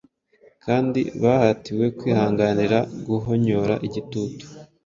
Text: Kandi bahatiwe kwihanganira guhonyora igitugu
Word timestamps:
Kandi 0.65 1.01
bahatiwe 1.21 1.85
kwihanganira 1.97 2.79
guhonyora 3.07 3.73
igitugu 3.87 4.37